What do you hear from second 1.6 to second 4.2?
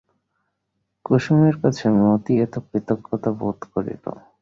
কাছে মতি এত কৃতজ্ঞতা বোধ করিল।